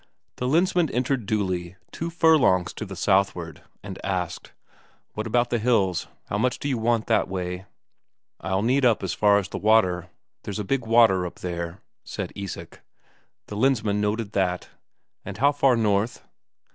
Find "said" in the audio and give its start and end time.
12.03-12.31